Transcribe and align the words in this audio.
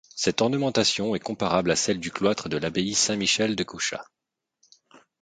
Cette 0.15 0.41
ornementation 0.41 1.13
est 1.13 1.19
comparable 1.19 1.69
à 1.69 1.75
celle 1.75 1.99
du 1.99 2.09
cloître 2.09 2.49
de 2.49 2.57
l'abbaye 2.57 2.95
Saint-Michel 2.95 3.55
de 3.55 3.63
Cuxa. 3.63 4.03